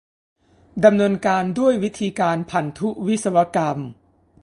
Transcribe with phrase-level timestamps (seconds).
[0.85, 3.77] ดำเนินการด้วยวิธีการพันธุวิศวกรรม